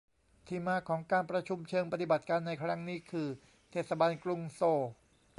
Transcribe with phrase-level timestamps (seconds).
[0.47, 3.27] ที่มาของการประชุมเชิงปฏิบัติการในครั้งนี้คือ
[3.71, 4.85] เทศบาลกรุงโซล